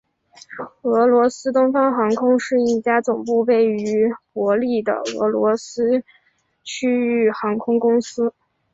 [0.81, 6.03] 俄罗斯东方航空是一家总部位于伯力的俄罗斯
[6.63, 8.33] 区域航空公司。